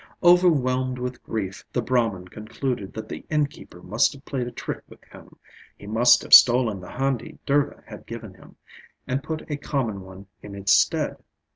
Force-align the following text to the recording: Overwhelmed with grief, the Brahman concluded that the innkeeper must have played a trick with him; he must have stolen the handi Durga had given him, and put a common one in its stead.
Overwhelmed 0.23 0.97
with 0.97 1.21
grief, 1.21 1.63
the 1.71 1.81
Brahman 1.83 2.27
concluded 2.29 2.91
that 2.93 3.07
the 3.07 3.23
innkeeper 3.29 3.83
must 3.83 4.13
have 4.13 4.25
played 4.25 4.47
a 4.47 4.51
trick 4.51 4.81
with 4.89 5.03
him; 5.03 5.35
he 5.77 5.85
must 5.85 6.23
have 6.23 6.33
stolen 6.33 6.79
the 6.81 6.89
handi 6.89 7.37
Durga 7.45 7.83
had 7.85 8.07
given 8.07 8.33
him, 8.33 8.55
and 9.05 9.21
put 9.21 9.47
a 9.47 9.57
common 9.57 10.01
one 10.01 10.25
in 10.41 10.55
its 10.55 10.71
stead. 10.75 11.17